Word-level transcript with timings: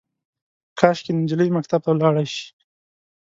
کاشکي، 0.79 1.11
نجلۍ 1.19 1.49
مکتب 1.57 1.79
ته 1.85 1.89
ولاړه 1.93 2.23
شي 2.33 2.45